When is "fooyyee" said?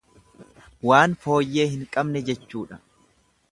1.27-1.67